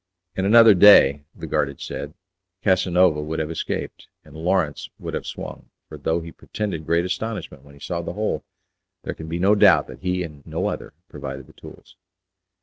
[0.35, 2.15] "In another day," the guard had said,
[2.63, 7.61] "Casanova would have escaped, and Lawrence would have swung, for though he pretended great astonishment
[7.61, 8.43] when he saw the hole,
[9.03, 11.97] there can be no doubt that he and no other provided the tools."